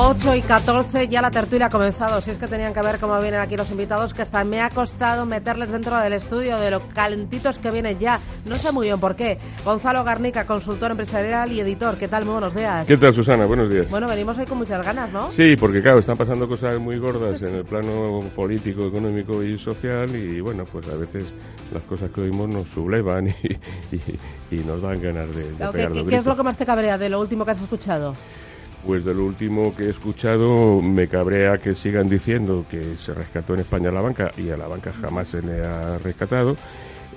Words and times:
8 0.00 0.36
y 0.36 0.42
14, 0.42 1.08
ya 1.08 1.20
la 1.20 1.32
tertulia 1.32 1.66
ha 1.66 1.70
comenzado. 1.70 2.20
Si 2.20 2.30
es 2.30 2.38
que 2.38 2.46
tenían 2.46 2.72
que 2.72 2.80
ver 2.82 3.00
cómo 3.00 3.20
vienen 3.20 3.40
aquí 3.40 3.56
los 3.56 3.68
invitados, 3.72 4.14
que 4.14 4.22
hasta 4.22 4.44
me 4.44 4.60
ha 4.60 4.70
costado 4.70 5.26
meterles 5.26 5.72
dentro 5.72 5.98
del 5.98 6.12
estudio 6.12 6.56
de 6.56 6.70
lo 6.70 6.86
calentitos 6.90 7.58
que 7.58 7.72
vienen 7.72 7.98
ya. 7.98 8.20
No 8.46 8.58
sé 8.58 8.70
muy 8.70 8.86
bien 8.86 9.00
por 9.00 9.16
qué. 9.16 9.38
Gonzalo 9.64 10.04
Garnica, 10.04 10.46
consultor 10.46 10.92
empresarial 10.92 11.50
y 11.50 11.58
editor. 11.58 11.96
¿Qué 11.98 12.06
tal? 12.06 12.26
Muy 12.26 12.34
buenos 12.34 12.54
días. 12.54 12.86
¿Qué 12.86 12.96
tal, 12.96 13.12
Susana? 13.12 13.44
Buenos 13.46 13.72
días. 13.72 13.90
Bueno, 13.90 14.06
venimos 14.06 14.38
hoy 14.38 14.44
con 14.46 14.58
muchas 14.58 14.86
ganas, 14.86 15.10
¿no? 15.10 15.32
Sí, 15.32 15.56
porque 15.58 15.82
claro, 15.82 15.98
están 15.98 16.16
pasando 16.16 16.46
cosas 16.46 16.78
muy 16.78 16.96
gordas 17.00 17.42
en 17.42 17.56
el 17.56 17.64
plano 17.64 18.20
político, 18.36 18.86
económico 18.86 19.42
y 19.42 19.58
social 19.58 20.14
y 20.14 20.40
bueno, 20.40 20.64
pues 20.70 20.86
a 20.90 20.94
veces 20.94 21.24
las 21.74 21.82
cosas 21.82 22.12
que 22.12 22.20
oímos 22.20 22.46
nos 22.46 22.68
sublevan 22.68 23.34
y, 24.52 24.56
nos 24.58 24.80
dan 24.80 25.02
ganas 25.02 25.34
de, 25.34 25.42
de 25.54 26.04
¿Qué 26.08 26.16
es 26.18 26.24
lo 26.24 26.36
que 26.36 26.42
más 26.44 26.56
te 26.56 26.64
cabrea 26.64 26.96
de 26.96 27.08
lo 27.08 27.18
último 27.18 27.44
que 27.44 27.50
has 27.50 27.62
escuchado? 27.62 28.14
Pues 28.88 29.04
de 29.04 29.12
lo 29.12 29.26
último 29.26 29.76
que 29.76 29.84
he 29.84 29.90
escuchado 29.90 30.80
me 30.80 31.08
cabrea 31.08 31.58
que 31.58 31.74
sigan 31.74 32.08
diciendo 32.08 32.64
que 32.70 32.82
se 32.96 33.12
rescató 33.12 33.52
en 33.52 33.60
España 33.60 33.90
la 33.90 34.00
banca 34.00 34.30
y 34.38 34.48
a 34.48 34.56
la 34.56 34.66
banca 34.66 34.94
jamás 34.94 35.28
se 35.28 35.42
le 35.42 35.62
ha 35.62 35.98
rescatado 35.98 36.56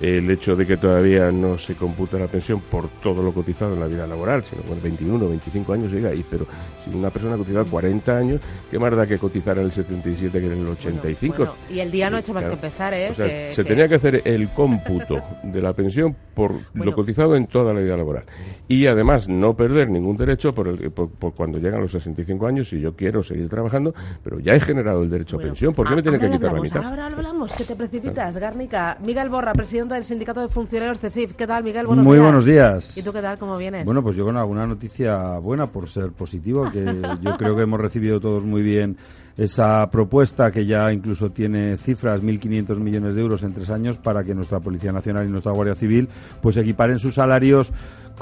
el 0.00 0.30
hecho 0.30 0.54
de 0.54 0.66
que 0.66 0.76
todavía 0.76 1.30
no 1.30 1.58
se 1.58 1.74
computa 1.74 2.18
la 2.18 2.26
pensión 2.26 2.60
por 2.60 2.88
todo 3.02 3.22
lo 3.22 3.32
cotizado 3.32 3.74
en 3.74 3.80
la 3.80 3.86
vida 3.86 4.06
laboral, 4.06 4.42
sino 4.44 4.62
con 4.62 4.82
21, 4.82 5.28
25 5.28 5.72
años 5.72 5.92
llega 5.92 6.10
ahí, 6.10 6.24
pero 6.28 6.46
si 6.84 6.96
una 6.96 7.10
persona 7.10 7.34
ha 7.34 7.38
cotizado 7.38 7.66
40 7.66 8.16
años, 8.16 8.40
¿qué 8.70 8.78
más 8.78 8.94
da 8.96 9.06
que 9.06 9.18
cotizar 9.18 9.58
en 9.58 9.64
el 9.64 9.72
77 9.72 10.40
que 10.40 10.46
en 10.46 10.52
el 10.52 10.68
85? 10.68 11.56
y 11.70 11.80
el 11.80 11.90
día 11.90 12.10
no 12.10 12.16
ha 12.16 12.20
hecho 12.20 12.34
más 12.34 12.44
que 12.44 12.54
empezar, 12.54 12.94
¿eh? 12.94 13.12
se 13.50 13.64
tenía 13.64 13.88
que 13.88 13.96
hacer 13.96 14.22
el 14.24 14.48
cómputo 14.50 15.22
de 15.42 15.60
la 15.60 15.72
pensión 15.72 16.16
por 16.34 16.52
lo 16.74 16.92
cotizado 16.92 17.36
en 17.36 17.46
toda 17.46 17.72
la 17.72 17.80
vida 17.80 17.96
laboral. 17.96 18.24
Y 18.68 18.86
además 18.86 19.28
no 19.28 19.54
perder 19.54 19.90
ningún 19.90 20.16
derecho 20.16 20.52
por, 20.52 20.68
el, 20.68 20.90
por, 20.90 21.10
cuando 21.34 21.58
llegan 21.58 21.80
los 21.80 21.92
65 21.92 22.46
años, 22.46 22.68
si 22.68 22.80
yo 22.80 22.94
quiero 22.96 23.22
seguir 23.22 23.48
trabajando, 23.48 23.94
pero 24.24 24.40
ya 24.40 24.54
he 24.54 24.60
generado 24.60 25.02
el 25.02 25.10
derecho 25.10 25.36
a 25.36 25.40
pensión, 25.40 25.74
¿por 25.74 25.88
qué 25.88 25.96
me 25.96 26.02
tiene 26.02 26.18
que 26.18 26.30
quitar 26.30 26.52
la 26.52 26.60
mitad? 26.60 26.84
Ahora 26.84 27.06
hablamos, 27.06 27.52
que 27.52 27.64
te 27.64 27.76
precipitas, 27.76 28.36
Garnica. 28.36 28.98
Miguel 29.04 29.28
Borra, 29.28 29.52
presidente 29.52 29.81
del 29.88 30.04
Sindicato 30.04 30.40
de 30.40 30.48
Funcionarios 30.48 31.00
CESIF. 31.00 31.34
¿Qué 31.34 31.46
tal, 31.46 31.64
Miguel? 31.64 31.86
Buenos 31.86 32.04
Muy 32.04 32.18
buenos 32.18 32.44
días. 32.44 32.96
¿Y 32.96 33.02
tú 33.02 33.12
qué 33.12 33.20
tal? 33.20 33.38
¿Cómo 33.38 33.56
vienes? 33.56 33.84
Bueno, 33.84 34.02
pues 34.02 34.14
yo 34.14 34.24
con 34.24 34.36
alguna 34.36 34.66
noticia 34.66 35.38
buena 35.38 35.66
por 35.66 35.88
ser 35.88 36.12
positivo, 36.12 36.70
que 36.70 36.84
yo 37.20 37.36
creo 37.38 37.56
que 37.56 37.62
hemos 37.62 37.80
recibido 37.80 38.20
todos 38.20 38.44
muy 38.44 38.62
bien 38.62 38.96
esa 39.36 39.88
propuesta 39.90 40.50
que 40.50 40.66
ya 40.66 40.92
incluso 40.92 41.30
tiene 41.30 41.76
cifras 41.78 42.22
1.500 42.22 42.78
millones 42.78 43.14
de 43.14 43.22
euros 43.22 43.42
en 43.42 43.54
tres 43.54 43.70
años 43.70 43.98
para 43.98 44.22
que 44.24 44.34
nuestra 44.34 44.60
Policía 44.60 44.92
Nacional 44.92 45.26
y 45.26 45.30
nuestra 45.30 45.52
Guardia 45.52 45.74
Civil 45.74 46.08
pues 46.40 46.56
equiparen 46.56 46.98
sus 46.98 47.14
salarios 47.14 47.72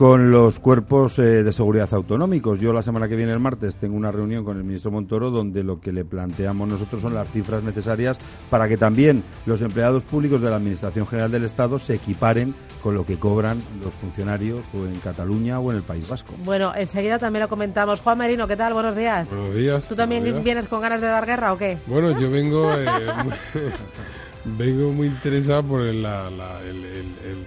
con 0.01 0.31
los 0.31 0.61
cuerpos 0.61 1.19
eh, 1.19 1.43
de 1.43 1.53
seguridad 1.53 1.93
autonómicos. 1.93 2.59
Yo 2.59 2.73
la 2.73 2.81
semana 2.81 3.07
que 3.07 3.17
viene, 3.17 3.33
el 3.33 3.39
martes, 3.39 3.77
tengo 3.77 3.99
una 3.99 4.11
reunión 4.11 4.47
con 4.47 4.57
el 4.57 4.65
ministro 4.65 4.91
Montoro 4.91 5.31
donde 5.31 5.63
lo 5.63 5.79
que 5.79 5.93
le 5.93 6.07
planteamos 6.07 6.67
nosotros 6.67 7.03
son 7.03 7.13
las 7.13 7.31
cifras 7.31 7.63
necesarias 7.63 8.19
para 8.49 8.67
que 8.67 8.79
también 8.79 9.23
los 9.45 9.61
empleados 9.61 10.05
públicos 10.05 10.41
de 10.41 10.49
la 10.49 10.57
Administración 10.57 11.07
General 11.07 11.31
del 11.31 11.45
Estado 11.45 11.79
se 11.79 11.97
equiparen 11.97 12.55
con 12.83 12.95
lo 12.95 13.05
que 13.05 13.19
cobran 13.19 13.63
los 13.85 13.93
funcionarios 13.93 14.73
o 14.73 14.87
en 14.87 14.95
Cataluña 15.01 15.61
o 15.61 15.71
en 15.71 15.77
el 15.77 15.83
País 15.83 16.09
Vasco. 16.09 16.33
Bueno, 16.47 16.73
enseguida 16.75 17.19
también 17.19 17.43
lo 17.43 17.51
comentamos. 17.51 18.01
Juan 18.01 18.17
Merino, 18.17 18.49
¿qué 18.49 18.57
tal? 18.57 18.73
Buenos 18.73 18.97
días. 18.97 19.29
Buenos 19.29 19.55
días. 19.55 19.87
¿Tú 19.87 19.97
también 19.97 20.25
vienes 20.43 20.67
con 20.67 20.81
ganas 20.81 21.03
de 21.03 21.09
dar 21.09 21.27
guerra 21.27 21.53
o 21.53 21.59
qué? 21.59 21.77
Bueno, 21.87 22.19
yo 22.19 22.31
vengo, 22.31 22.73
eh, 22.73 22.87
vengo 24.47 24.93
muy 24.93 25.09
interesado 25.09 25.63
por 25.63 25.83
el, 25.83 26.07
el, 26.07 27.47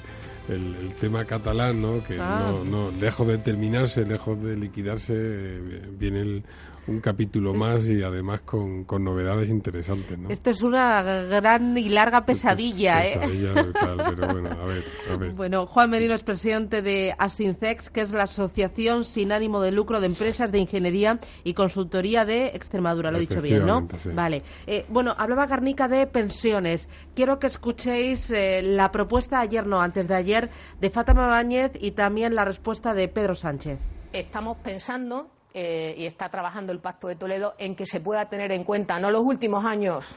tema 1.00 1.26
catalán, 1.26 1.82
¿no? 1.82 2.04
Que 2.04 2.18
ah. 2.20 2.46
no, 2.48 2.64
no, 2.64 2.92
lejos 2.92 3.28
de 3.28 3.38
terminarse, 3.38 4.06
lejos 4.06 4.42
de 4.42 4.56
liquidarse, 4.58 5.14
eh, 5.16 5.82
viene 5.98 6.22
el, 6.22 6.44
un 6.88 7.00
capítulo 7.00 7.54
más 7.54 7.86
y 7.88 8.04
además 8.04 8.42
con, 8.42 8.84
con, 8.84 9.04
novedades 9.04 9.50
interesantes. 9.50 10.18
¿no? 10.18 10.30
Esto 10.30 10.50
es 10.50 10.62
una 10.62 11.02
gran 11.02 11.78
y 11.78 11.90
larga 11.90 12.22
pesadilla. 12.26 13.06
¿eh? 13.06 13.20
pero 13.22 14.28
bueno, 14.28 14.50
a 14.50 14.66
ver, 14.66 14.84
a 15.12 15.16
ver. 15.16 15.32
Bueno, 15.32 15.66
Juan 15.66 15.90
Merino 15.90 16.14
es 16.14 16.24
presidente 16.24 16.82
de 16.82 17.14
Asincex, 17.18 17.90
que 17.90 18.02
es 18.02 18.12
la 18.12 18.24
Asociación 18.24 19.06
Sin 19.06 19.32
Ánimo 19.32 19.62
de 19.62 19.72
Lucro 19.72 20.00
de 20.02 20.08
Empresas 20.08 20.52
de 20.52 20.60
Ingeniería 20.60 21.20
y 21.44 21.54
Consultoría 21.54 22.26
de 22.26 22.48
Extremadura. 22.48 23.12
Lo 23.12 23.18
he 23.18 23.22
dicho 23.22 23.42
bien, 23.42 23.66
¿no? 23.66 23.88
Vale. 24.14 24.44
Eh, 24.68 24.86
bueno, 24.90 25.16
hablaba 25.18 25.46
Garnica 25.46 25.88
de 25.88 26.06
pensiones. 26.08 26.90
Quiero 27.16 27.40
que 27.40 27.48
escuchéis 27.48 28.30
eh, 28.32 28.62
la 28.62 28.92
propuesta 28.92 29.40
ayer, 29.40 29.66
no, 29.66 29.82
antes 29.82 30.08
de 30.08 30.16
ayer, 30.16 30.33
de 30.80 30.90
Fátima 30.90 31.28
Báñez 31.28 31.72
y 31.80 31.92
también 31.92 32.36
la 32.36 32.46
respuesta 32.46 32.94
de 32.94 33.08
Pedro 33.08 33.36
Sánchez. 33.36 33.80
Estamos 34.12 34.58
pensando 34.58 35.30
eh, 35.54 35.94
y 35.98 36.06
está 36.06 36.30
trabajando 36.30 36.72
el 36.72 36.80
Pacto 36.80 37.08
de 37.08 37.16
Toledo 37.16 37.54
en 37.58 37.76
que 37.76 37.86
se 37.86 38.00
pueda 38.00 38.28
tener 38.30 38.52
en 38.52 38.64
cuenta 38.64 39.00
no 39.00 39.12
los 39.12 39.24
últimos 39.24 39.66
años 39.66 40.16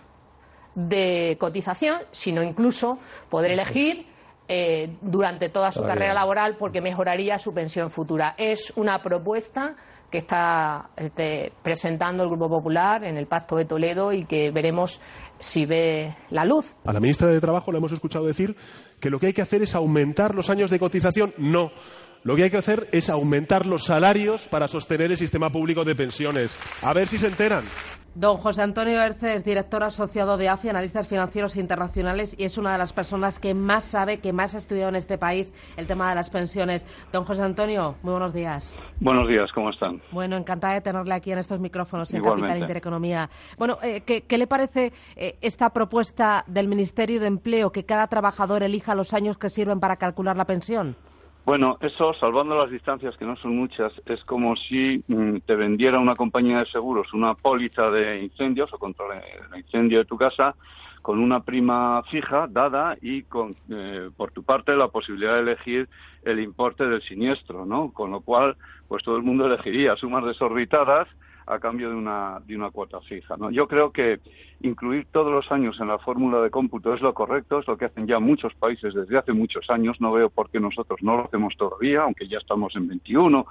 de 0.74 1.36
cotización, 1.38 2.00
sino 2.12 2.42
incluso 2.42 2.98
poder 3.28 3.52
elegir 3.52 4.06
eh, 4.48 4.96
durante 5.00 5.48
toda 5.48 5.72
su 5.72 5.82
carrera 5.82 6.14
laboral 6.14 6.56
porque 6.56 6.80
mejoraría 6.80 7.38
su 7.38 7.52
pensión 7.52 7.90
futura. 7.90 8.34
Es 8.38 8.72
una 8.76 9.02
propuesta 9.02 9.76
que 10.16 10.20
está 10.20 10.88
este, 10.96 11.52
presentando 11.62 12.22
el 12.22 12.30
Grupo 12.30 12.48
Popular 12.48 13.04
en 13.04 13.18
el 13.18 13.26
Pacto 13.26 13.54
de 13.56 13.66
Toledo 13.66 14.14
y 14.14 14.24
que 14.24 14.50
veremos 14.50 14.98
si 15.38 15.66
ve 15.66 16.16
la 16.30 16.46
luz. 16.46 16.74
A 16.86 16.94
la 16.94 17.00
ministra 17.00 17.28
de 17.28 17.38
Trabajo 17.38 17.70
le 17.70 17.76
hemos 17.76 17.92
escuchado 17.92 18.24
decir 18.24 18.56
que 18.98 19.10
lo 19.10 19.20
que 19.20 19.26
hay 19.26 19.32
que 19.34 19.42
hacer 19.42 19.60
es 19.60 19.74
aumentar 19.74 20.34
los 20.34 20.48
años 20.48 20.70
de 20.70 20.78
cotización. 20.78 21.34
No. 21.36 21.70
Lo 22.26 22.34
que 22.34 22.42
hay 22.42 22.50
que 22.50 22.56
hacer 22.56 22.88
es 22.90 23.08
aumentar 23.08 23.66
los 23.66 23.84
salarios 23.84 24.48
para 24.48 24.66
sostener 24.66 25.12
el 25.12 25.16
sistema 25.16 25.48
público 25.50 25.84
de 25.84 25.94
pensiones. 25.94 26.58
A 26.82 26.92
ver 26.92 27.06
si 27.06 27.18
se 27.18 27.28
enteran. 27.28 27.62
Don 28.16 28.38
José 28.38 28.62
Antonio 28.62 29.00
Erce 29.00 29.32
es 29.34 29.44
director 29.44 29.84
asociado 29.84 30.36
de 30.36 30.48
AFI, 30.48 30.70
Analistas 30.70 31.06
Financieros 31.06 31.54
Internacionales, 31.54 32.34
y 32.36 32.42
es 32.42 32.58
una 32.58 32.72
de 32.72 32.78
las 32.78 32.92
personas 32.92 33.38
que 33.38 33.54
más 33.54 33.84
sabe, 33.84 34.18
que 34.18 34.32
más 34.32 34.56
ha 34.56 34.58
estudiado 34.58 34.88
en 34.88 34.96
este 34.96 35.18
país 35.18 35.54
el 35.76 35.86
tema 35.86 36.08
de 36.08 36.16
las 36.16 36.28
pensiones. 36.28 36.84
Don 37.12 37.24
José 37.24 37.42
Antonio, 37.42 37.94
muy 38.02 38.10
buenos 38.10 38.32
días. 38.32 38.76
Buenos 38.98 39.28
días, 39.28 39.48
¿cómo 39.54 39.70
están? 39.70 40.02
Bueno, 40.10 40.36
encantada 40.36 40.74
de 40.74 40.80
tenerle 40.80 41.14
aquí 41.14 41.30
en 41.30 41.38
estos 41.38 41.60
micrófonos 41.60 42.12
en 42.12 42.24
Capital 42.24 42.58
Intereconomía. 42.58 43.30
Bueno, 43.56 43.78
eh, 43.84 44.00
¿qué, 44.00 44.36
le 44.36 44.48
parece 44.48 44.92
eh, 45.14 45.36
esta 45.42 45.70
propuesta 45.70 46.42
del 46.48 46.66
Ministerio 46.66 47.20
de 47.20 47.28
Empleo, 47.28 47.70
que 47.70 47.84
cada 47.84 48.08
trabajador 48.08 48.64
elija 48.64 48.96
los 48.96 49.14
años 49.14 49.38
que 49.38 49.48
sirven 49.48 49.78
para 49.78 49.94
calcular 49.94 50.36
la 50.36 50.44
pensión? 50.44 50.96
Bueno, 51.46 51.78
eso, 51.80 52.12
salvando 52.14 52.58
las 52.58 52.72
distancias, 52.72 53.16
que 53.16 53.24
no 53.24 53.36
son 53.36 53.56
muchas, 53.56 53.92
es 54.06 54.24
como 54.24 54.56
si 54.56 55.04
mm, 55.06 55.36
te 55.46 55.54
vendiera 55.54 56.00
una 56.00 56.16
compañía 56.16 56.58
de 56.58 56.66
seguros 56.66 57.14
una 57.14 57.34
póliza 57.34 57.88
de 57.88 58.24
incendios 58.24 58.74
o 58.74 58.78
contra 58.78 59.04
el 59.16 59.60
incendio 59.60 59.98
de 59.98 60.06
tu 60.06 60.16
casa 60.16 60.56
con 61.02 61.20
una 61.20 61.44
prima 61.44 62.02
fija 62.10 62.48
dada 62.50 62.96
y 63.00 63.22
con, 63.22 63.54
eh, 63.70 64.10
por 64.16 64.32
tu 64.32 64.42
parte, 64.42 64.74
la 64.74 64.88
posibilidad 64.88 65.34
de 65.34 65.42
elegir 65.42 65.88
el 66.24 66.40
importe 66.40 66.84
del 66.84 67.00
siniestro, 67.02 67.64
¿no? 67.64 67.92
Con 67.92 68.10
lo 68.10 68.22
cual, 68.22 68.56
pues 68.88 69.04
todo 69.04 69.16
el 69.16 69.22
mundo 69.22 69.46
elegiría 69.46 69.94
sumas 69.94 70.24
desorbitadas 70.24 71.06
a 71.46 71.58
cambio 71.58 71.90
de 71.90 71.94
una, 71.94 72.40
de 72.44 72.56
una 72.56 72.70
cuota 72.70 73.00
fija. 73.00 73.36
¿no? 73.36 73.50
Yo 73.50 73.68
creo 73.68 73.90
que 73.92 74.20
incluir 74.60 75.06
todos 75.12 75.32
los 75.32 75.50
años 75.52 75.78
en 75.80 75.88
la 75.88 75.98
fórmula 75.98 76.40
de 76.40 76.50
cómputo 76.50 76.92
es 76.92 77.00
lo 77.00 77.14
correcto, 77.14 77.60
es 77.60 77.68
lo 77.68 77.76
que 77.76 77.86
hacen 77.86 78.06
ya 78.06 78.18
muchos 78.18 78.54
países 78.54 78.94
desde 78.94 79.18
hace 79.18 79.32
muchos 79.32 79.68
años. 79.70 80.00
No 80.00 80.12
veo 80.12 80.28
por 80.28 80.50
qué 80.50 80.58
nosotros 80.58 81.00
no 81.02 81.16
lo 81.16 81.24
hacemos 81.24 81.54
todavía, 81.56 82.02
aunque 82.02 82.26
ya 82.28 82.38
estamos 82.38 82.74
en 82.76 82.88
21, 82.88 83.46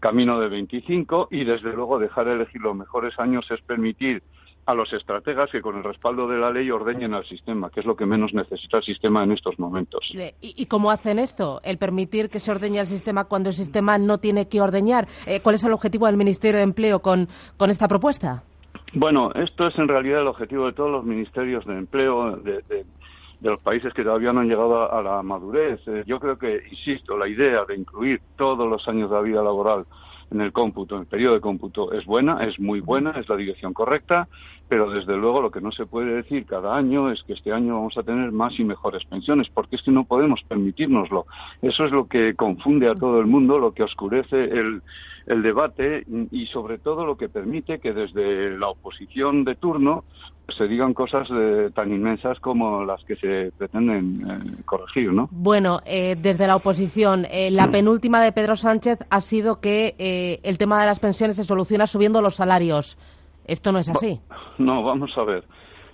camino 0.00 0.40
de 0.40 0.48
25, 0.48 1.28
y 1.30 1.44
desde 1.44 1.72
luego 1.72 1.98
dejar 1.98 2.28
elegir 2.28 2.60
los 2.60 2.76
mejores 2.76 3.18
años 3.18 3.50
es 3.50 3.60
permitir 3.62 4.22
a 4.66 4.74
los 4.74 4.92
estrategas 4.92 5.50
que 5.50 5.60
con 5.60 5.76
el 5.76 5.84
respaldo 5.84 6.28
de 6.28 6.38
la 6.38 6.50
ley 6.50 6.70
ordeñen 6.70 7.14
al 7.14 7.24
sistema, 7.26 7.70
que 7.70 7.80
es 7.80 7.86
lo 7.86 7.96
que 7.96 8.06
menos 8.06 8.32
necesita 8.32 8.78
el 8.78 8.84
sistema 8.84 9.24
en 9.24 9.32
estos 9.32 9.58
momentos. 9.58 10.00
¿Y, 10.40 10.66
cómo 10.66 10.90
hacen 10.90 11.18
esto? 11.18 11.60
El 11.64 11.78
permitir 11.78 12.28
que 12.28 12.40
se 12.40 12.50
ordeñe 12.50 12.78
el 12.78 12.86
sistema 12.86 13.24
cuando 13.24 13.48
el 13.48 13.54
sistema 13.54 13.98
no 13.98 14.18
tiene 14.18 14.48
que 14.48 14.60
ordeñar. 14.60 15.06
Eh, 15.26 15.40
¿Cuál 15.42 15.56
es 15.56 15.64
el 15.64 15.72
objetivo 15.72 16.06
del 16.06 16.16
Ministerio 16.16 16.58
de 16.58 16.64
Empleo 16.64 17.00
con, 17.00 17.28
con 17.56 17.70
esta 17.70 17.88
propuesta? 17.88 18.42
Bueno, 18.92 19.30
esto 19.34 19.68
es 19.68 19.78
en 19.78 19.88
realidad 19.88 20.22
el 20.22 20.26
objetivo 20.28 20.66
de 20.66 20.72
todos 20.72 20.90
los 20.90 21.04
ministerios 21.04 21.64
de 21.64 21.78
empleo 21.78 22.36
de, 22.36 22.84
los 23.40 23.60
países 23.60 23.94
que 23.94 24.02
todavía 24.02 24.32
no 24.32 24.40
han 24.40 24.48
llegado 24.48 24.92
a, 24.92 25.02
la 25.02 25.22
madurez. 25.22 25.80
Eh, 25.86 26.02
yo 26.06 26.18
creo 26.18 26.36
que, 26.36 26.60
insisto, 26.70 27.16
la 27.16 27.28
idea 27.28 27.64
de 27.64 27.76
incluir 27.76 28.20
todos 28.36 28.68
los 28.68 28.86
años 28.88 29.08
de 29.08 29.16
la 29.16 29.22
vida 29.22 29.42
laboral 29.42 29.86
en 30.30 30.40
el 30.40 30.52
cómputo, 30.52 30.94
en 30.94 31.02
el 31.02 31.06
periodo 31.06 31.34
de 31.34 31.40
cómputo, 31.40 31.92
es 31.92 32.04
buena, 32.04 32.44
es 32.44 32.58
muy 32.58 32.80
buena, 32.80 33.10
es 33.12 33.28
la 33.28 33.36
dirección 33.36 33.72
correcta, 33.72 34.28
pero 34.68 34.90
desde 34.90 35.16
luego 35.16 35.42
lo 35.42 35.50
que 35.50 35.60
no 35.60 35.72
se 35.72 35.86
puede 35.86 36.14
decir 36.14 36.46
cada 36.46 36.76
año 36.76 37.10
es 37.10 37.22
que 37.24 37.32
este 37.32 37.52
año 37.52 37.74
vamos 37.74 37.98
a 37.98 38.04
tener 38.04 38.30
más 38.30 38.58
y 38.58 38.64
mejores 38.64 39.04
pensiones, 39.04 39.48
porque 39.52 39.76
es 39.76 39.82
que 39.82 39.90
no 39.90 40.04
podemos 40.04 40.40
permitirnoslo. 40.46 41.26
Eso 41.60 41.84
es 41.84 41.90
lo 41.90 42.06
que 42.06 42.34
confunde 42.34 42.88
a 42.88 42.94
todo 42.94 43.20
el 43.20 43.26
mundo, 43.26 43.58
lo 43.58 43.72
que 43.72 43.82
oscurece 43.82 44.44
el, 44.44 44.82
el 45.26 45.42
debate 45.42 46.04
y 46.30 46.46
sobre 46.46 46.78
todo 46.78 47.04
lo 47.04 47.16
que 47.16 47.28
permite 47.28 47.80
que 47.80 47.92
desde 47.92 48.56
la 48.56 48.68
oposición 48.68 49.44
de 49.44 49.56
turno 49.56 50.04
se 50.56 50.68
digan 50.68 50.94
cosas 50.94 51.28
tan 51.74 51.92
inmensas 51.92 52.38
como 52.40 52.84
las 52.84 53.02
que 53.04 53.16
se 53.16 53.52
pretenden 53.56 54.20
eh, 54.28 54.62
corregir, 54.64 55.12
¿no? 55.12 55.28
Bueno, 55.30 55.80
eh, 55.86 56.16
desde 56.20 56.46
la 56.46 56.56
oposición, 56.56 57.26
eh, 57.30 57.50
la 57.50 57.70
penúltima 57.70 58.22
de 58.22 58.32
Pedro 58.32 58.56
Sánchez 58.56 58.98
ha 59.10 59.20
sido 59.20 59.60
que 59.60 60.40
el 60.42 60.58
tema 60.58 60.80
de 60.80 60.86
las 60.86 61.00
pensiones 61.00 61.36
se 61.36 61.44
soluciona 61.44 61.86
subiendo 61.86 62.22
los 62.22 62.34
salarios. 62.34 62.96
Esto 63.46 63.72
no 63.72 63.78
es 63.78 63.88
así. 63.88 64.20
No, 64.58 64.82
vamos 64.82 65.10
a 65.16 65.24
ver. 65.24 65.44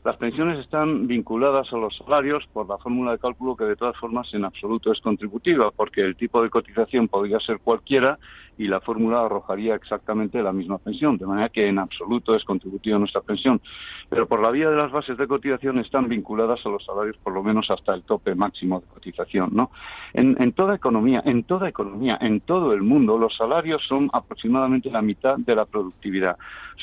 Las 0.06 0.18
pensiones 0.18 0.60
están 0.60 1.08
vinculadas 1.08 1.72
a 1.72 1.76
los 1.76 1.96
salarios 1.96 2.44
por 2.52 2.68
la 2.68 2.78
fórmula 2.78 3.10
de 3.10 3.18
cálculo 3.18 3.56
que 3.56 3.64
de 3.64 3.74
todas 3.74 3.96
formas 3.96 4.32
en 4.34 4.44
absoluto 4.44 4.92
es 4.92 5.00
contributiva, 5.00 5.72
porque 5.72 6.00
el 6.00 6.14
tipo 6.14 6.40
de 6.42 6.48
cotización 6.48 7.08
podría 7.08 7.40
ser 7.40 7.58
cualquiera 7.58 8.16
y 8.58 8.68
la 8.68 8.80
fórmula 8.80 9.24
arrojaría 9.24 9.74
exactamente 9.74 10.42
la 10.42 10.52
misma 10.52 10.78
pensión, 10.78 11.16
de 11.18 11.26
manera 11.26 11.48
que 11.48 11.66
en 11.66 11.78
absoluto 11.78 12.34
es 12.34 12.44
contributiva 12.44 12.98
nuestra 12.98 13.20
pensión. 13.20 13.60
Pero 14.08 14.26
por 14.26 14.40
la 14.40 14.50
vía 14.50 14.70
de 14.70 14.76
las 14.76 14.92
bases 14.92 15.18
de 15.18 15.26
cotización 15.26 15.78
están 15.78 16.08
vinculadas 16.08 16.64
a 16.64 16.68
los 16.68 16.84
salarios 16.84 17.16
por 17.18 17.32
lo 17.32 17.42
menos 17.42 17.70
hasta 17.70 17.94
el 17.94 18.02
tope 18.02 18.34
máximo 18.34 18.80
de 18.80 18.86
cotización, 18.86 19.50
¿no? 19.52 19.70
En, 20.12 20.36
en 20.40 20.52
toda 20.52 20.74
economía, 20.74 21.22
en 21.24 21.44
toda 21.44 21.68
economía, 21.68 22.18
en 22.20 22.40
todo 22.40 22.72
el 22.72 22.82
mundo, 22.82 23.18
los 23.18 23.36
salarios 23.36 23.82
son 23.88 24.08
aproximadamente 24.12 24.90
la 24.90 25.02
mitad 25.02 25.36
de 25.38 25.54
la 25.54 25.64
productividad. 25.64 26.36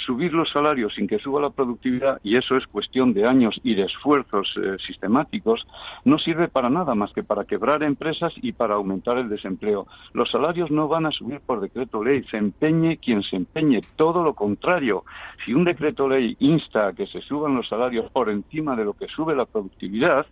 Subir 0.06 0.34
los 0.34 0.52
salarios 0.52 0.94
sin 0.96 1.08
que 1.08 1.20
suba 1.20 1.42
la 1.42 1.50
productividad, 1.50 2.20
y 2.24 2.36
eso 2.36 2.58
es 2.58 2.66
cuestión 2.68 3.14
de 3.14 3.26
años 3.26 3.60
y 3.64 3.76
de 3.76 3.84
esfuerzos 3.84 4.54
eh, 4.58 4.78
sistemáticos, 4.86 5.66
no 6.04 6.18
sirve 6.18 6.48
para 6.48 6.70
nada 6.70 6.96
más 6.96 7.14
que 7.14 7.24
para 7.24 7.46
quebrar 7.46 7.84
empresas 7.84 8.34
y 8.42 8.52
para 8.52 8.76
aumentar 8.76 9.18
el 9.18 9.30
desempleo. 9.30 9.88
Los 10.14 10.32
salarios 10.32 10.72
no 10.72 10.88
van 10.88 11.06
a 11.06 11.12
subir 11.12 11.40
por 11.42 11.62
decreto 11.64 12.04
ley, 12.04 12.24
se 12.30 12.38
empeñe 12.38 12.98
quien 12.98 13.24
se 13.24 13.36
empeñe, 13.36 13.82
todo 13.96 14.24
lo 14.24 14.34
contrario. 14.34 15.04
Si 15.44 15.54
un 15.54 15.64
decreto 15.64 16.08
ley 16.08 16.36
insta 16.40 16.88
a 16.88 16.94
que 16.94 17.08
se 17.08 17.22
suban 17.22 17.56
los 17.56 17.68
salarios 17.68 18.10
por 18.12 18.30
encima 18.30 18.76
de 18.76 18.86
lo 18.86 18.94
que 18.94 19.08
sube 19.08 19.36
la 19.36 19.46
productividad, 19.46 20.26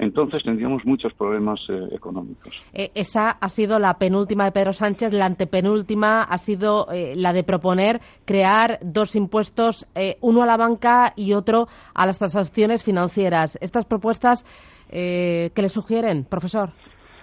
entonces 0.00 0.42
tendríamos 0.42 0.84
muchos 0.86 1.12
problemas 1.12 1.60
eh, 1.68 1.88
económicos. 1.92 2.54
Eh, 2.72 2.90
esa 2.94 3.30
ha 3.30 3.48
sido 3.50 3.78
la 3.78 3.98
penúltima 3.98 4.44
de 4.44 4.52
Pedro 4.52 4.72
Sánchez, 4.72 5.12
la 5.12 5.26
antepenúltima 5.26 6.22
ha 6.22 6.38
sido 6.38 6.90
eh, 6.90 7.14
la 7.16 7.32
de 7.34 7.44
proponer 7.44 8.00
crear 8.24 8.78
dos 8.82 9.14
impuestos, 9.14 9.86
uno 10.20 10.42
a 10.42 10.46
la 10.46 10.56
banca 10.56 11.12
y 11.16 11.34
otro 11.34 11.66
a 11.94 12.06
las 12.06 12.18
transacciones 12.18 12.82
financieras. 12.82 13.58
Estas 13.60 13.84
propuestas, 13.84 14.44
¿qué 14.88 15.52
le 15.54 15.68
sugieren, 15.68 16.24
profesor? 16.24 16.70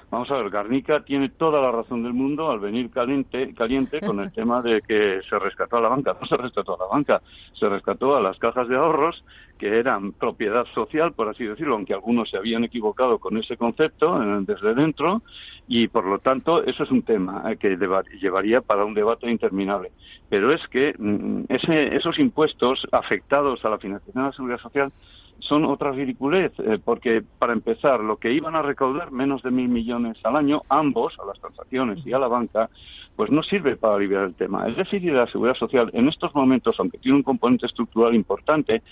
Vamos 0.10 0.32
a 0.32 0.38
ver, 0.38 0.50
Garnica 0.50 1.02
tiene 1.02 1.28
toda 1.28 1.62
la 1.62 1.70
razón 1.70 2.02
del 2.02 2.14
mundo 2.14 2.50
al 2.50 2.60
venir 2.60 2.90
caliente, 2.90 3.54
caliente 3.54 4.00
con 4.00 4.22
el 4.22 4.32
tema 4.34 4.62
de 4.62 4.82
que 4.82 5.20
se 5.30 5.38
rescató 5.38 5.78
a 5.78 5.82
la 5.82 5.90
banca. 5.90 6.16
No 6.20 6.26
se 6.26 6.38
rescató 6.38 6.76
a 6.76 6.86
la 6.86 6.90
banca, 6.90 7.22
se 7.60 7.68
rescató 7.68 8.16
a 8.16 8.22
las 8.22 8.38
cajas 8.40 8.70
de 8.70 8.78
ahorros 8.78 9.22
que 9.58 9.80
eran 9.80 10.14
propiedad 10.14 10.66
social, 10.74 11.12
por 11.12 11.28
así 11.28 11.44
decirlo, 11.44 11.76
aunque 11.76 11.94
algunos 11.94 12.30
se 12.30 12.38
habían 12.38 12.64
equivocado 12.64 13.18
con 13.18 13.38
ese 13.38 13.58
concepto 13.58 14.22
eh, 14.22 14.38
desde 14.42 14.74
dentro, 14.76 15.24
y 15.68 15.88
por 15.90 16.06
lo 16.06 16.20
tanto 16.20 16.64
eso 16.64 16.84
es 16.84 16.92
un 16.92 17.02
tema 17.02 17.44
eh, 17.52 17.58
que 17.58 17.76
llevaría 18.22 18.62
para 18.62 18.86
un 18.86 18.94
debate 18.94 19.30
interminable. 19.30 19.92
Pero 20.30 20.54
es 20.54 20.66
que 20.70 20.94
mm, 20.98 21.46
ese, 21.50 21.96
esos 21.96 22.18
impuestos 22.20 22.88
afectados 22.94 23.66
a 23.66 23.70
la 23.70 23.78
financiación 23.78 24.24
de 24.24 24.30
la 24.30 24.36
seguridad 24.36 24.60
social 24.60 24.92
son 25.40 25.66
otra 25.66 25.92
ridiculez, 25.92 26.52
eh, 26.60 26.80
porque 26.84 27.24
para 27.40 27.54
empezar, 27.54 28.00
lo 28.00 28.18
que 28.18 28.34
iban 28.34 28.56
a 28.56 28.62
recaudar 28.62 29.12
menos 29.12 29.44
de 29.44 29.52
mil 29.52 29.70
millones 29.70 30.18
al 30.24 30.36
año, 30.36 30.62
ambos, 30.70 31.18
a 31.20 31.26
las 31.26 31.40
transacciones 31.40 32.06
y 32.06 32.14
a 32.14 32.20
la 32.20 32.28
banca, 32.28 32.70
pues 33.18 33.32
no 33.32 33.42
sirve 33.42 33.76
para 33.76 33.96
aliviar 33.96 34.26
el 34.26 34.36
tema. 34.36 34.68
El 34.68 34.76
déficit 34.76 35.10
de 35.10 35.18
la 35.18 35.28
seguridad 35.28 35.56
social 35.56 35.90
en 35.94 36.08
estos 36.08 36.36
momentos, 36.36 36.76
aunque 36.78 37.00
tiene 37.00 37.18
un 37.18 37.24
componente 37.24 37.66
estructural 37.66 38.14
importante, 38.14 38.84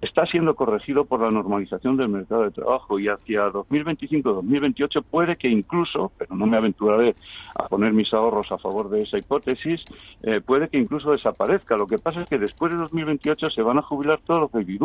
está 0.00 0.26
siendo 0.26 0.54
corregido 0.54 1.04
por 1.04 1.20
la 1.20 1.30
normalización 1.30 1.96
del 1.96 2.08
mercado 2.08 2.44
de 2.44 2.50
trabajo 2.50 2.98
y 2.98 3.08
hacia 3.08 3.46
2025-2028 3.48 5.04
puede 5.10 5.36
que 5.36 5.48
incluso, 5.48 6.12
pero 6.18 6.34
no 6.34 6.46
me 6.46 6.56
aventuraré 6.56 7.14
a 7.54 7.68
poner 7.68 7.92
mis 7.92 8.12
ahorros 8.12 8.50
a 8.52 8.58
favor 8.58 8.90
de 8.90 9.02
esa 9.02 9.18
hipótesis, 9.18 9.82
eh, 10.22 10.40
puede 10.44 10.68
que 10.68 10.78
incluso 10.78 11.12
desaparezca. 11.12 11.76
Lo 11.76 11.86
que 11.86 11.98
pasa 11.98 12.22
es 12.22 12.28
que 12.28 12.38
después 12.38 12.72
de 12.72 12.78
2028 12.78 13.50
se 13.50 13.62
van 13.62 13.78
a 13.78 13.82
jubilar 13.82 14.20
todos 14.24 14.40
los 14.40 14.52
baby 14.52 14.78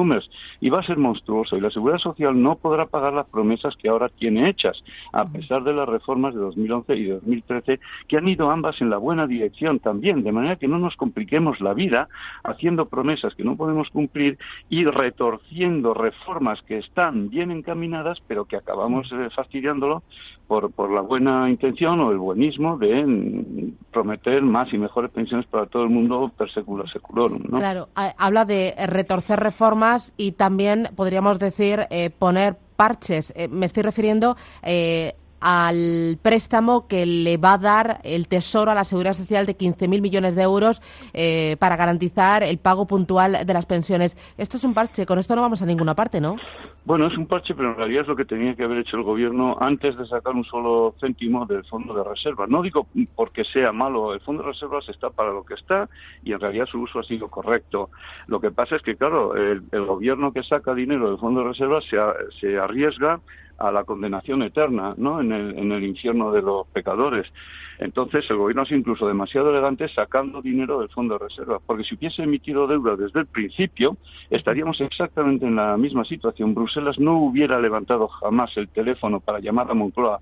y 0.61 0.69
va 0.69 0.79
a 0.79 0.83
ser 0.85 0.97
monstruoso 1.09 1.57
y 1.57 1.61
la 1.61 1.71
seguridad 1.71 1.97
social 1.99 2.39
no 2.39 2.55
podrá 2.55 2.85
pagar 2.85 3.13
las 3.13 3.27
promesas 3.27 3.75
que 3.75 3.89
ahora 3.89 4.09
tiene 4.09 4.49
hechas, 4.49 4.83
a 5.11 5.25
pesar 5.25 5.63
de 5.63 5.73
las 5.73 5.89
reformas 5.89 6.33
de 6.35 6.39
2011 6.39 6.95
y 6.95 7.05
2013 7.07 7.79
que 8.07 8.17
han 8.17 8.27
ido 8.27 8.51
ambas 8.51 8.79
en 8.81 8.89
la 8.89 8.97
buena 8.97 9.25
dirección 9.25 9.79
también, 9.79 10.23
de 10.23 10.31
manera 10.31 10.55
que 10.57 10.67
no 10.67 10.77
nos 10.77 10.95
compliquemos 10.95 11.59
la 11.61 11.73
vida 11.73 12.07
haciendo 12.43 12.85
promesas 12.85 13.33
que 13.35 13.43
no 13.43 13.55
podemos 13.55 13.89
cumplir 13.89 14.37
y 14.69 14.85
retorciendo 14.85 15.93
reformas 15.93 16.61
que 16.67 16.77
están 16.77 17.29
bien 17.29 17.51
encaminadas, 17.51 18.19
pero 18.27 18.45
que 18.45 18.57
acabamos 18.57 19.11
eh, 19.11 19.29
fastidiándolo 19.35 20.03
por, 20.49 20.71
por 20.71 20.91
la 20.91 21.01
buena 21.01 21.47
intención 21.47 21.99
o 21.99 22.09
el 22.09 22.17
buenismo 22.17 22.75
de 22.79 23.71
prometer 23.91 24.41
más 24.41 24.73
y 24.73 24.79
mejores 24.79 25.11
pensiones 25.11 25.45
para 25.45 25.67
todo 25.67 25.83
el 25.83 25.89
mundo 25.89 26.31
per 26.35 26.51
secula 26.51 26.85
seculorum. 26.91 27.43
¿no? 27.47 27.59
Claro, 27.59 27.89
habla 27.93 28.45
de 28.45 28.73
retorcer 28.87 29.39
reformas 29.39 30.11
y 30.17 30.31
también 30.31 30.89
podríamos 30.95 31.37
decir 31.37 31.85
eh, 31.91 32.09
poner 32.09 32.57
parches. 32.75 33.31
Eh, 33.35 33.47
me 33.47 33.67
estoy 33.67 33.83
refiriendo 33.83 34.35
al 35.41 36.17
préstamo 36.21 36.87
que 36.87 37.05
le 37.05 37.37
va 37.37 37.53
a 37.53 37.57
dar 37.57 37.99
el 38.03 38.27
Tesoro 38.27 38.71
a 38.71 38.75
la 38.75 38.83
Seguridad 38.83 39.13
Social 39.13 39.45
de 39.45 39.57
15.000 39.57 40.01
millones 40.01 40.35
de 40.35 40.43
euros 40.43 40.81
eh, 41.13 41.55
para 41.59 41.75
garantizar 41.75 42.43
el 42.43 42.57
pago 42.57 42.87
puntual 42.87 43.45
de 43.45 43.53
las 43.53 43.65
pensiones. 43.65 44.17
Esto 44.37 44.57
es 44.57 44.63
un 44.63 44.73
parche, 44.73 45.05
con 45.05 45.19
esto 45.19 45.35
no 45.35 45.41
vamos 45.41 45.61
a 45.61 45.65
ninguna 45.65 45.95
parte, 45.95 46.21
¿no? 46.21 46.37
Bueno, 46.85 47.05
es 47.07 47.17
un 47.17 47.27
parche, 47.27 47.53
pero 47.53 47.69
en 47.69 47.75
realidad 47.75 48.01
es 48.01 48.07
lo 48.07 48.15
que 48.15 48.25
tenía 48.25 48.55
que 48.55 48.63
haber 48.63 48.79
hecho 48.79 48.97
el 48.97 49.03
Gobierno 49.03 49.57
antes 49.59 49.95
de 49.97 50.07
sacar 50.07 50.33
un 50.33 50.43
solo 50.43 50.95
céntimo 50.99 51.45
del 51.45 51.63
Fondo 51.65 51.93
de 51.93 52.03
Reserva. 52.03 52.47
No 52.47 52.63
digo 52.63 52.87
porque 53.15 53.43
sea 53.43 53.71
malo, 53.71 54.13
el 54.13 54.21
Fondo 54.21 54.41
de 54.41 54.49
Reservas 54.49 54.87
está 54.89 55.09
para 55.09 55.31
lo 55.31 55.43
que 55.43 55.53
está 55.53 55.87
y 56.23 56.33
en 56.33 56.39
realidad 56.39 56.65
su 56.65 56.81
uso 56.81 56.99
ha 56.99 57.03
sido 57.03 57.27
correcto. 57.27 57.89
Lo 58.27 58.39
que 58.39 58.49
pasa 58.49 58.75
es 58.75 58.81
que, 58.81 58.95
claro, 58.95 59.35
el, 59.35 59.61
Gobierno 59.71 60.33
que 60.33 60.43
saca 60.43 60.73
dinero 60.73 61.09
del 61.09 61.19
Fondo 61.19 61.41
de 61.41 61.49
Reserva 61.49 61.79
se, 61.81 61.97
se 62.39 62.57
arriesga 62.57 63.19
a 63.59 63.71
la 63.71 63.83
condenación 63.83 64.43
eterna, 64.43 64.93
¿no? 64.97 65.21
En 65.21 65.31
el, 65.31 65.57
en 65.57 65.71
el 65.71 65.83
infierno 65.83 66.31
de 66.31 66.41
los 66.41 66.67
pecadores. 66.67 67.27
Entonces, 67.79 68.25
el 68.29 68.35
gobierno 68.35 68.63
es 68.63 68.71
incluso 68.71 69.07
demasiado 69.07 69.51
elegante 69.51 69.87
sacando 69.87 70.41
dinero 70.41 70.79
del 70.79 70.89
fondo 70.89 71.17
de 71.17 71.27
reserva, 71.27 71.59
porque 71.65 71.85
si 71.85 71.95
hubiese 71.95 72.23
emitido 72.23 72.67
deuda 72.67 72.97
desde 72.97 73.21
el 73.21 73.25
principio, 73.25 73.95
estaríamos 74.29 74.81
exactamente 74.81 75.45
en 75.45 75.55
la 75.55 75.77
misma 75.77 76.03
situación. 76.03 76.53
Bruselas 76.53 76.99
no 76.99 77.17
hubiera 77.17 77.59
levantado 77.59 78.09
jamás 78.09 78.55
el 78.57 78.67
teléfono 78.67 79.21
para 79.21 79.39
llamar 79.39 79.71
a 79.71 79.73
Moncloa 79.73 80.19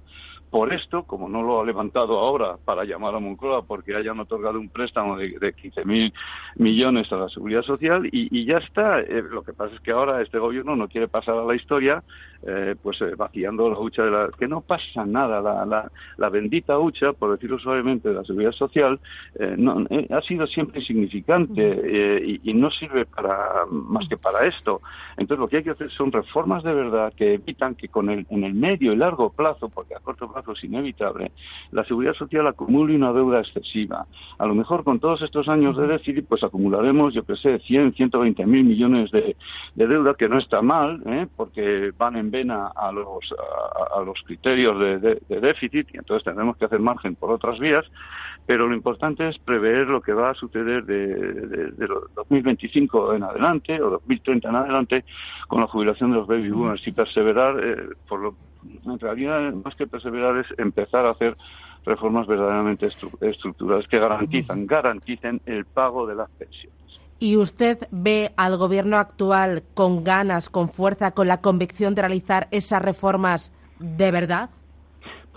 por 0.49 0.73
esto, 0.73 1.03
como 1.03 1.27
no 1.27 1.43
lo 1.43 1.61
ha 1.61 1.65
levantado 1.65 2.19
ahora 2.19 2.57
para 2.63 2.85
llamar 2.85 3.15
a 3.15 3.19
Moncloa 3.19 3.63
porque 3.63 3.95
hayan 3.95 4.19
otorgado 4.19 4.59
un 4.59 4.69
préstamo 4.69 5.17
de, 5.17 5.37
de 5.39 5.55
15.000 5.55 6.13
millones 6.55 7.11
a 7.11 7.17
la 7.17 7.29
seguridad 7.29 7.63
social 7.63 8.07
y, 8.11 8.45
ya 8.45 8.57
está. 8.57 9.01
Eh, 9.01 9.23
lo 9.29 9.43
que 9.43 9.53
pasa 9.53 9.75
es 9.75 9.81
que 9.81 9.91
ahora 9.91 10.21
este 10.21 10.39
gobierno 10.39 10.75
no 10.75 10.87
quiere 10.87 11.07
pasar 11.07 11.35
a 11.35 11.43
la 11.43 11.55
historia 11.55 12.03
eh, 12.43 12.75
pues 12.81 13.01
eh, 13.01 13.15
vaciando 13.17 13.67
la 13.67 13.79
hucha 13.79 14.03
de 14.03 14.11
la 14.11 14.29
que 14.37 14.47
no 14.47 14.61
pasa 14.61 15.03
nada 15.07 15.41
la, 15.41 15.65
la, 15.65 15.91
la 16.17 16.29
bendita 16.29 16.77
hucha 16.77 17.13
por 17.13 17.31
decirlo 17.31 17.57
suavemente 17.57 18.09
de 18.09 18.15
la 18.15 18.23
seguridad 18.23 18.51
social 18.51 18.99
eh, 19.39 19.55
no, 19.57 19.83
ha 20.11 20.21
sido 20.21 20.45
siempre 20.45 20.81
insignificante 20.81 22.21
y, 22.23 22.39
y, 22.43 22.53
no 22.53 22.69
sirve 22.69 23.05
para 23.05 23.65
más 23.71 24.07
que 24.07 24.17
para 24.17 24.45
esto 24.45 24.81
entonces 25.17 25.39
lo 25.39 25.47
que 25.47 25.57
hay 25.57 25.63
que 25.63 25.71
hacer 25.71 25.89
son 25.89 26.11
reformas 26.11 26.63
de 26.63 26.75
verdad 26.75 27.11
que 27.17 27.33
evitan 27.33 27.73
que 27.73 27.89
con 27.89 28.07
el 28.11 28.27
en 28.29 28.43
el 28.43 28.53
medio 28.53 28.93
y 28.93 28.97
largo 28.97 29.31
plazo 29.31 29.69
porque 29.69 29.95
a 29.95 29.99
corto 29.99 30.31
plazo 30.31 30.37
es 30.48 30.63
inevitable 30.63 31.32
la 31.72 31.84
seguridad 31.84 32.13
social 32.13 32.48
acumule 32.48 32.96
una 32.96 33.13
deuda 33.13 33.39
excesiva. 33.39 34.06
A 34.38 34.46
lo 34.46 34.56
mejor 34.56 34.84
con 34.84 35.00
todos 35.00 35.22
estos 35.22 35.48
años 35.48 35.77
de 35.77 35.88
déficit 35.88 36.25
pues 36.27 36.44
acumularemos 36.44 37.13
yo 37.13 37.24
que 37.24 37.36
sé 37.36 37.60
100 37.60 37.94
120 37.94 38.46
mil 38.46 38.63
millones 38.63 39.12
de, 39.12 39.36
de 39.75 39.88
deuda 39.88 40.13
que 40.13 40.29
no 40.29 40.38
está 40.39 40.62
mal 40.62 41.01
porque 41.36 41.91
van 41.98 42.15
en 42.15 42.32
vena 42.32 42.72
a 42.75 42.91
los, 42.91 43.34
a, 43.96 44.01
los 44.01 44.22
criterios 44.25 44.79
de, 44.79 45.20
déficit 45.27 45.88
y 45.94 45.98
entonces 45.98 46.24
tendremos 46.24 46.58
que 46.58 46.65
hacer 46.65 46.79
margen 46.79 47.15
por 47.15 47.32
otras 47.32 47.60
vías, 47.60 47.86
pero 48.46 48.67
lo 48.67 48.75
importante 48.75 49.27
es 49.27 49.38
prever 49.39 49.88
lo 49.88 50.01
que 50.01 50.13
va 50.13 50.32
a 50.32 50.34
suceder 50.34 50.86
de, 50.86 51.08
de, 51.72 51.88
2025 52.15 53.15
en 53.15 53.24
adelante 53.24 53.82
o 53.82 53.89
2030 53.89 54.50
en 54.50 54.56
adelante 54.56 55.06
con 55.48 55.62
la 55.62 55.67
jubilación 55.67 56.12
de 56.12 56.17
los 56.17 56.27
baby 56.27 56.50
boomers 56.50 56.86
y 56.88 56.91
perseverar, 56.91 57.60
eh, 57.63 57.89
por 58.08 58.20
lo, 58.20 58.36
en 58.86 59.00
realidad 59.00 59.53
más 59.53 59.75
que 59.75 59.88
perseverar 59.88 60.38
es 60.38 60.47
empezar 60.57 61.05
a 61.05 61.12
hacer 61.12 61.38
reformas 61.86 62.27
verdaderamente 62.27 62.89
estructurales 63.21 63.88
que 63.88 64.00
garantizan, 64.00 64.67
garanticen 64.67 65.41
el 65.45 65.65
pago 65.65 66.05
de 66.05 66.15
las 66.15 66.29
pensiones. 66.31 66.77
¿Y 67.19 67.36
usted 67.38 67.88
ve 67.89 68.31
al 68.38 68.57
gobierno 68.57 68.97
actual 68.97 69.63
con 69.74 70.03
ganas, 70.03 70.50
con 70.50 70.69
fuerza, 70.69 71.12
con 71.12 71.27
la 71.27 71.41
convicción 71.41 71.95
de 71.95 72.01
realizar 72.01 72.47
esas 72.51 72.81
reformas 72.81 73.51
de 73.79 74.12
verdad? 74.12 74.50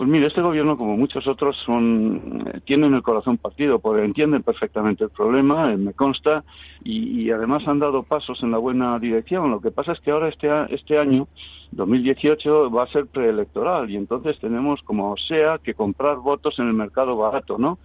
Pues 0.01 0.09
mire, 0.09 0.25
este 0.25 0.41
gobierno, 0.41 0.77
como 0.77 0.97
muchos 0.97 1.27
otros, 1.27 1.55
son, 1.63 2.43
eh, 2.47 2.59
tienen 2.65 2.95
el 2.95 3.03
corazón 3.03 3.37
partido, 3.37 3.77
porque 3.77 4.03
entienden 4.03 4.41
perfectamente 4.41 5.03
el 5.03 5.11
problema, 5.11 5.71
eh, 5.71 5.77
me 5.77 5.93
consta, 5.93 6.43
y, 6.83 7.29
además 7.29 7.67
han 7.67 7.77
dado 7.77 8.01
pasos 8.01 8.41
en 8.41 8.49
la 8.49 8.57
buena 8.57 8.97
dirección. 8.97 9.51
Lo 9.51 9.61
que 9.61 9.69
pasa 9.69 9.91
es 9.91 9.99
que 9.99 10.09
ahora 10.09 10.29
este, 10.29 10.49
este 10.73 10.97
año, 10.97 11.27
2018, 11.73 12.71
va 12.71 12.85
a 12.85 12.87
ser 12.87 13.05
preelectoral, 13.05 13.91
y 13.91 13.95
entonces 13.95 14.39
tenemos, 14.39 14.81
como 14.81 15.15
sea, 15.17 15.59
que 15.59 15.75
comprar 15.75 16.15
votos 16.17 16.57
en 16.57 16.65
el 16.65 16.73
mercado 16.73 17.15
barato, 17.15 17.59
¿no? 17.59 17.77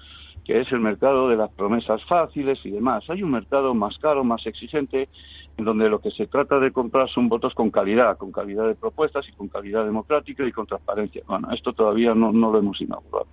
Que 0.46 0.60
es 0.60 0.70
el 0.70 0.78
mercado 0.78 1.28
de 1.28 1.36
las 1.36 1.50
promesas 1.50 2.00
fáciles 2.04 2.58
y 2.64 2.70
demás. 2.70 3.02
Hay 3.10 3.22
un 3.22 3.32
mercado 3.32 3.74
más 3.74 3.98
caro, 3.98 4.22
más 4.22 4.46
exigente, 4.46 5.08
en 5.56 5.64
donde 5.64 5.88
lo 5.88 5.98
que 5.98 6.12
se 6.12 6.28
trata 6.28 6.60
de 6.60 6.70
comprar 6.70 7.08
son 7.10 7.28
votos 7.28 7.52
con 7.52 7.70
calidad, 7.70 8.16
con 8.16 8.30
calidad 8.30 8.68
de 8.68 8.76
propuestas 8.76 9.26
y 9.28 9.32
con 9.32 9.48
calidad 9.48 9.84
democrática 9.84 10.46
y 10.46 10.52
con 10.52 10.66
transparencia. 10.66 11.22
Bueno, 11.26 11.48
esto 11.52 11.72
todavía 11.72 12.14
no, 12.14 12.30
no 12.30 12.52
lo 12.52 12.60
hemos 12.60 12.80
inaugurado. 12.80 13.26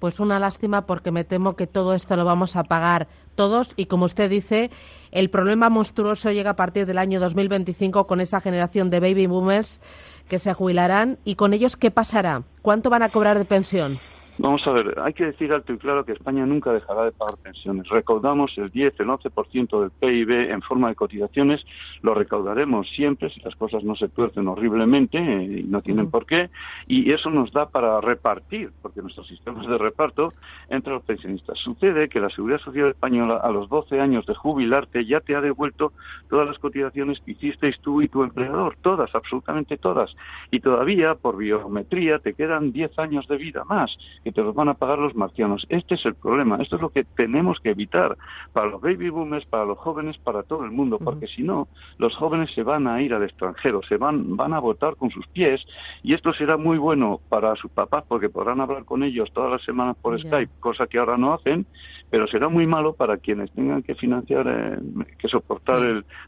Pues 0.00 0.18
una 0.18 0.40
lástima 0.40 0.86
porque 0.86 1.12
me 1.12 1.24
temo 1.24 1.54
que 1.54 1.66
todo 1.66 1.92
esto 1.94 2.16
lo 2.16 2.24
vamos 2.24 2.56
a 2.56 2.64
pagar 2.64 3.06
todos 3.36 3.74
y 3.76 3.86
como 3.86 4.06
usted 4.06 4.30
dice, 4.30 4.70
el 5.12 5.30
problema 5.30 5.68
monstruoso 5.68 6.32
llega 6.32 6.50
a 6.50 6.56
partir 6.56 6.86
del 6.86 6.98
año 6.98 7.20
2025 7.20 8.06
con 8.06 8.20
esa 8.20 8.40
generación 8.40 8.90
de 8.90 8.98
baby 8.98 9.26
boomers 9.26 9.80
que 10.26 10.38
se 10.38 10.54
jubilarán 10.54 11.18
y 11.24 11.34
con 11.34 11.52
ellos 11.52 11.76
¿qué 11.76 11.90
pasará? 11.90 12.42
¿Cuánto 12.62 12.88
van 12.88 13.02
a 13.02 13.10
cobrar 13.10 13.38
de 13.38 13.44
pensión? 13.44 14.00
Vamos 14.42 14.66
a 14.66 14.70
ver, 14.70 14.98
hay 14.98 15.12
que 15.12 15.26
decir 15.26 15.52
alto 15.52 15.74
y 15.74 15.76
claro 15.76 16.02
que 16.02 16.12
España 16.12 16.46
nunca 16.46 16.72
dejará 16.72 17.04
de 17.04 17.12
pagar 17.12 17.36
pensiones. 17.42 17.86
Recaudamos 17.90 18.50
el 18.56 18.70
10, 18.70 18.98
el 19.00 19.08
11% 19.08 19.80
del 19.80 19.90
PIB 19.90 20.50
en 20.50 20.62
forma 20.62 20.88
de 20.88 20.94
cotizaciones, 20.94 21.60
lo 22.00 22.14
recaudaremos 22.14 22.88
siempre 22.88 23.28
si 23.28 23.38
las 23.42 23.54
cosas 23.56 23.84
no 23.84 23.96
se 23.96 24.08
tuercen 24.08 24.48
horriblemente 24.48 25.18
eh, 25.18 25.60
y 25.60 25.62
no 25.64 25.82
tienen 25.82 26.10
por 26.10 26.24
qué, 26.24 26.48
y 26.86 27.12
eso 27.12 27.28
nos 27.28 27.52
da 27.52 27.68
para 27.68 28.00
repartir, 28.00 28.70
porque 28.80 29.02
nuestro 29.02 29.24
sistema 29.24 29.60
es 29.60 29.68
de 29.68 29.76
reparto 29.76 30.28
entre 30.70 30.94
los 30.94 31.02
pensionistas. 31.02 31.58
Sucede 31.58 32.08
que 32.08 32.18
la 32.18 32.30
Seguridad 32.30 32.60
Social 32.60 32.88
Española 32.88 33.40
a 33.42 33.50
los 33.50 33.68
12 33.68 34.00
años 34.00 34.24
de 34.24 34.34
jubilarte 34.34 35.04
ya 35.04 35.20
te 35.20 35.36
ha 35.36 35.42
devuelto 35.42 35.92
todas 36.30 36.48
las 36.48 36.58
cotizaciones 36.58 37.20
que 37.20 37.32
hicisteis 37.32 37.78
tú 37.82 38.00
y 38.00 38.08
tu 38.08 38.22
empleador, 38.22 38.74
todas, 38.80 39.14
absolutamente 39.14 39.76
todas, 39.76 40.16
y 40.50 40.60
todavía 40.60 41.14
por 41.14 41.36
biometría 41.36 42.20
te 42.20 42.32
quedan 42.32 42.72
10 42.72 42.98
años 42.98 43.28
de 43.28 43.36
vida 43.36 43.64
más 43.64 43.94
te 44.32 44.42
los 44.42 44.54
van 44.54 44.68
a 44.68 44.74
pagar 44.74 44.98
los 44.98 45.14
marcianos. 45.14 45.66
Este 45.68 45.94
es 45.94 46.04
el 46.04 46.14
problema, 46.14 46.56
esto 46.56 46.76
es 46.76 46.82
lo 46.82 46.90
que 46.90 47.04
tenemos 47.04 47.58
que 47.60 47.70
evitar 47.70 48.16
para 48.52 48.68
los 48.68 48.80
baby 48.80 49.10
boomers, 49.10 49.46
para 49.46 49.64
los 49.64 49.78
jóvenes, 49.78 50.18
para 50.18 50.42
todo 50.42 50.64
el 50.64 50.70
mundo, 50.70 50.98
porque 50.98 51.26
si 51.26 51.42
no, 51.42 51.68
los 51.98 52.14
jóvenes 52.16 52.50
se 52.54 52.62
van 52.62 52.86
a 52.86 53.00
ir 53.02 53.14
al 53.14 53.24
extranjero, 53.24 53.80
se 53.88 53.96
van, 53.96 54.36
van 54.36 54.52
a 54.52 54.58
votar 54.60 54.96
con 54.96 55.10
sus 55.10 55.26
pies 55.28 55.60
y 56.02 56.14
esto 56.14 56.32
será 56.32 56.56
muy 56.56 56.78
bueno 56.78 57.20
para 57.28 57.54
sus 57.56 57.70
papás 57.70 58.04
porque 58.08 58.28
podrán 58.28 58.60
hablar 58.60 58.84
con 58.84 59.02
ellos 59.02 59.30
todas 59.32 59.50
las 59.50 59.62
semanas 59.64 59.96
por 60.00 60.18
Skype, 60.20 60.52
cosa 60.60 60.86
que 60.86 60.98
ahora 60.98 61.16
no 61.16 61.32
hacen, 61.34 61.66
pero 62.10 62.26
será 62.26 62.48
muy 62.48 62.66
malo 62.66 62.92
para 62.92 63.16
quienes 63.18 63.50
tengan 63.52 63.82
que 63.82 63.94
financiar, 63.94 64.46
eh, 64.48 64.78
que 65.18 65.28
soportar 65.28 65.78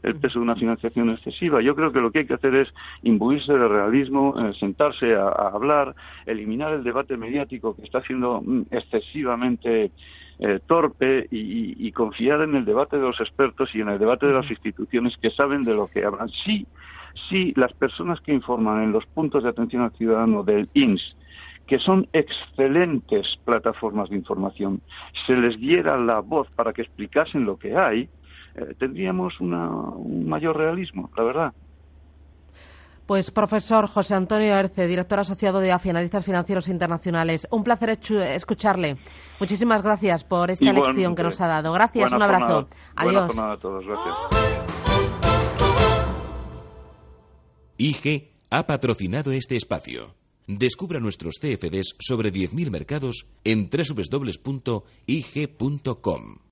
el, 0.01 0.15
peso 0.15 0.39
de 0.39 0.45
una 0.45 0.55
financiación 0.55 1.09
excesiva. 1.09 1.61
Yo 1.61 1.75
creo 1.75 1.91
que 1.91 1.99
lo 1.99 2.11
que 2.11 2.19
hay 2.19 2.25
que 2.25 2.35
hacer 2.35 2.55
es 2.55 2.69
imbuirse 3.03 3.51
de 3.51 3.67
realismo, 3.67 4.33
eh, 4.39 4.53
sentarse 4.59 5.13
a, 5.13 5.27
hablar, 5.27 5.93
eliminar 6.25 6.73
el 6.73 6.83
debate 6.83 7.17
mediático 7.17 7.75
que 7.75 7.83
está 7.83 8.01
siendo 8.01 8.41
mm, 8.41 8.63
excesivamente 8.71 9.91
eh, 10.39 10.59
torpe 10.65 11.27
y, 11.29 11.91
confiar 11.91 12.41
en 12.41 12.55
el 12.55 12.65
debate 12.65 12.97
de 12.97 13.03
los 13.03 13.19
expertos 13.19 13.69
y 13.75 13.81
en 13.81 13.89
el 13.89 13.99
debate 13.99 14.25
de 14.25 14.33
las 14.33 14.49
instituciones 14.49 15.15
que 15.21 15.29
saben 15.29 15.63
de 15.63 15.73
lo 15.73 15.87
que 15.87 16.03
hablan. 16.03 16.29
Sí, 16.29 16.65
sí, 17.29 17.53
las 17.55 17.71
personas 17.73 18.19
que 18.21 18.33
informan 18.33 18.83
en 18.83 18.91
los 18.91 19.05
puntos 19.05 19.43
de 19.43 19.49
atención 19.49 19.83
al 19.83 19.91
ciudadano 19.91 20.43
del 20.43 20.69
INS 20.73 21.15
que 21.67 21.79
son 21.79 22.07
excelentes 22.13 23.37
plataformas 23.45 24.09
de 24.09 24.17
información, 24.17 24.81
se 25.25 25.33
les 25.33 25.59
diera 25.59 25.97
la 25.97 26.19
voz 26.19 26.49
para 26.55 26.73
que 26.73 26.81
explicasen 26.81 27.45
lo 27.45 27.57
que 27.57 27.75
hay, 27.75 28.09
eh, 28.55 28.75
tendríamos 28.77 29.39
un 29.39 30.27
mayor 30.27 30.57
realismo, 30.57 31.09
la 31.17 31.23
verdad. 31.23 31.53
Pues 33.05 33.31
profesor 33.31 33.87
José 33.87 34.15
Antonio 34.15 34.55
Erce, 34.55 34.87
director 34.87 35.19
asociado 35.19 35.59
de 35.59 35.73
AFI, 35.73 35.89
Analistas 35.89 36.23
Financieros 36.23 36.69
Internacionales. 36.69 37.47
Un 37.51 37.63
placer 37.63 37.89
escucharle. 37.89 38.97
Muchísimas 39.39 39.81
gracias 39.81 40.23
por 40.23 40.51
esta 40.51 40.71
lección 40.71 41.13
que 41.13 41.23
nos 41.23 41.41
ha 41.41 41.47
dado. 41.47 41.73
Gracias, 41.73 42.11
un 42.13 42.21
abrazo. 42.21 42.69
Adiós. 42.95 43.37
a 43.37 43.57
todos, 43.57 43.85
gracias. 43.85 44.15
IG 47.77 48.31
ha 48.49 48.65
patrocinado 48.65 49.33
este 49.33 49.57
espacio. 49.57 50.22
Descubra 50.47 50.99
nuestros 50.99 51.35
CFDs 51.39 51.95
sobre 51.99 52.31
10.000 52.33 52.69
mercados 52.69 53.25
en 53.43 53.69
www.ig.com. 53.69 54.83